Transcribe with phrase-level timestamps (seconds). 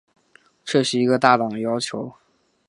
[0.65, 2.11] 这是一个大胆的要求。